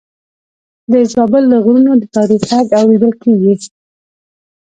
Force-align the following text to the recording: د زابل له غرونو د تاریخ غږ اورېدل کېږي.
د 0.91 0.93
زابل 1.13 1.43
له 1.51 1.57
غرونو 1.63 1.91
د 1.97 2.03
تاریخ 2.15 2.41
غږ 2.51 2.67
اورېدل 2.79 3.13
کېږي. 3.23 3.53